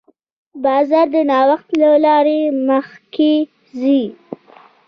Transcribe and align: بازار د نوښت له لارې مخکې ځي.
بازار 0.63 1.07
د 1.15 1.17
نوښت 1.31 1.69
له 1.81 1.89
لارې 2.05 2.39
مخکې 2.69 3.31
ځي. 3.79 4.01